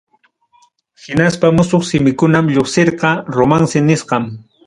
Hinaspa 1.07 1.51
musuq 1.57 1.85
simikunam 1.91 2.49
lluqsirqa, 2.55 3.13
romance 3.39 3.87
nisqan. 3.93 4.29